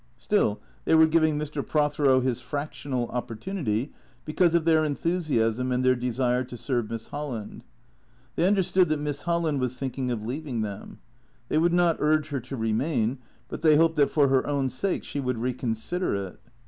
[0.17, 1.63] Still, they were giving Mr.
[1.63, 3.91] Prothero his frac tional opportunity,
[4.25, 7.63] because of their enthusiasm and their de sire to serve Miss Holland.
[8.35, 10.97] They understood that Miss Hol land was thinking of leaving them.
[11.49, 15.03] They would not urge her to remain, but they hoped that, for her own sake,
[15.03, 16.39] she would re consider it.